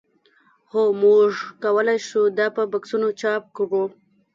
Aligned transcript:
هو 0.71 0.81
موږ 1.03 1.29
کولی 1.63 1.97
شو 2.07 2.21
دا 2.37 2.47
په 2.55 2.61
بکسونو 2.71 3.07
چاپ 3.21 3.43
کړو 3.57 3.83